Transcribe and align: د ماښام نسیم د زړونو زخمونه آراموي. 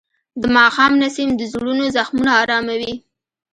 د 0.41 0.43
ماښام 0.55 0.91
نسیم 1.01 1.29
د 1.35 1.41
زړونو 1.51 1.83
زخمونه 1.95 2.31
آراموي. 2.41 2.93